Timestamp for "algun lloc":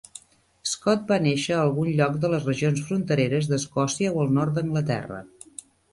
1.65-2.17